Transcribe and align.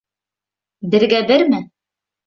Бергә-берме? 0.95 1.65